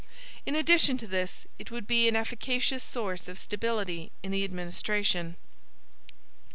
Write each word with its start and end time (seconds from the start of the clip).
In 0.47 0.55
addition 0.55 0.97
to 0.97 1.05
this, 1.05 1.45
it 1.59 1.69
would 1.69 1.85
be 1.85 2.07
an 2.07 2.15
efficacious 2.15 2.81
source 2.81 3.27
of 3.27 3.37
stability 3.37 4.11
in 4.23 4.31
the 4.31 4.43
administration. 4.43 5.35